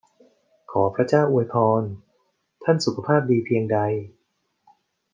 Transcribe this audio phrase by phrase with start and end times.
[0.71, 1.81] ขอพระเจ้าอวยพร
[2.63, 3.77] ท่านสุขภาพดีเพียงใด!